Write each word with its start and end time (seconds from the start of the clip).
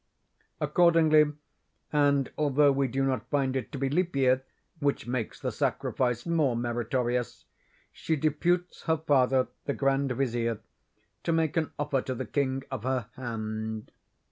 Accordingly, 0.59 1.33
and 1.93 2.31
although 2.35 2.71
we 2.71 2.87
do 2.87 3.03
not 3.05 3.29
find 3.29 3.55
it 3.55 3.71
to 3.71 3.77
be 3.77 3.87
leap 3.87 4.15
year 4.15 4.41
(which 4.79 5.05
makes 5.05 5.39
the 5.39 5.51
sacrifice 5.51 6.25
more 6.25 6.55
meritorious), 6.55 7.45
she 7.91 8.15
deputes 8.15 8.81
her 8.85 8.97
father, 8.97 9.49
the 9.65 9.75
grand 9.75 10.11
vizier, 10.13 10.57
to 11.23 11.31
make 11.31 11.55
an 11.55 11.69
offer 11.77 12.01
to 12.01 12.15
the 12.15 12.25
king 12.25 12.63
of 12.71 12.81
her 12.81 13.09
hand. 13.15 13.91